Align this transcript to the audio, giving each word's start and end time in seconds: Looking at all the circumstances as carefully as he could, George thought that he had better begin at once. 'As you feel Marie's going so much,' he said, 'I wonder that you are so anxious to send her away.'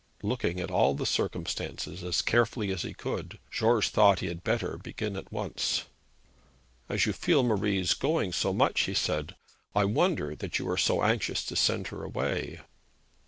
Looking 0.23 0.59
at 0.59 0.71
all 0.71 0.95
the 0.95 1.05
circumstances 1.05 2.03
as 2.03 2.23
carefully 2.23 2.71
as 2.71 2.81
he 2.81 2.91
could, 2.95 3.37
George 3.51 3.89
thought 3.89 4.13
that 4.17 4.21
he 4.21 4.27
had 4.29 4.43
better 4.43 4.79
begin 4.79 5.15
at 5.15 5.31
once. 5.31 5.83
'As 6.89 7.05
you 7.05 7.13
feel 7.13 7.43
Marie's 7.43 7.93
going 7.93 8.33
so 8.33 8.51
much,' 8.51 8.81
he 8.85 8.95
said, 8.95 9.35
'I 9.75 9.85
wonder 9.85 10.35
that 10.35 10.57
you 10.57 10.67
are 10.71 10.75
so 10.75 11.03
anxious 11.03 11.45
to 11.45 11.55
send 11.55 11.89
her 11.89 12.03
away.' 12.03 12.61